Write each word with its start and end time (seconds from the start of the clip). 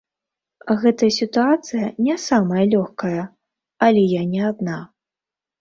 Гэтая 0.83 1.09
сітуацыя 1.17 1.85
не 2.07 2.15
самая 2.27 2.65
лёгкая, 2.73 3.23
але 3.89 4.01
я 4.19 4.23
не 4.33 4.41
адна. 4.51 4.83